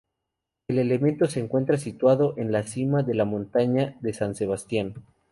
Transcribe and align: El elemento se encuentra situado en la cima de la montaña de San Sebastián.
El 0.67 0.79
elemento 0.79 1.27
se 1.27 1.39
encuentra 1.41 1.77
situado 1.77 2.33
en 2.39 2.51
la 2.51 2.63
cima 2.63 3.03
de 3.03 3.13
la 3.13 3.23
montaña 3.23 3.99
de 4.01 4.13
San 4.15 4.33
Sebastián. 4.33 4.95